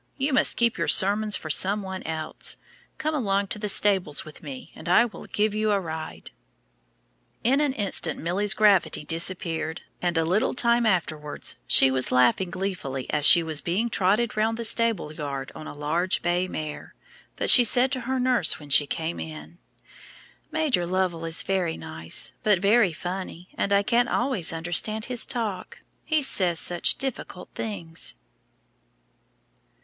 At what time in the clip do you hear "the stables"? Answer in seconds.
3.59-4.25